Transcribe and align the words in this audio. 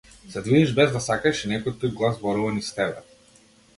Се 0.35 0.41
движиш 0.47 0.71
без 0.79 0.95
да 0.95 1.01
сакаш 1.09 1.43
и 1.47 1.51
некој 1.51 1.77
туѓ 1.83 1.95
глас 2.01 2.19
зборува 2.21 2.55
низ 2.59 2.73
тебе. 2.79 3.09